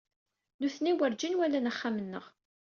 Nitni 0.61 0.91
werǧin 0.99 1.37
walan 1.39 1.69
axxam-nneɣ. 1.71 2.25